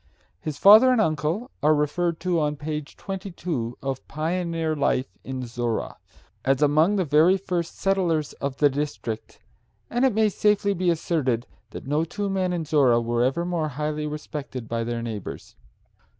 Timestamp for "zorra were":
12.65-13.23